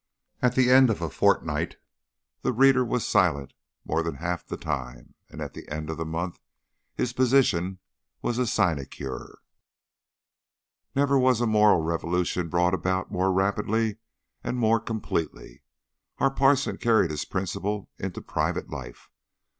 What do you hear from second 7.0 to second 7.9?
position